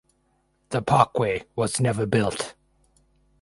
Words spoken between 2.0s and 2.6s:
built.